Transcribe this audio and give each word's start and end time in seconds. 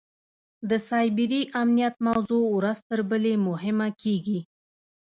د 0.69 0.71
سایبري 0.87 1.41
امنیت 1.61 1.95
موضوع 2.07 2.45
ورځ 2.57 2.77
تر 2.89 2.99
بلې 3.09 3.33
مهمه 3.47 3.87
کېږي. 4.01 4.39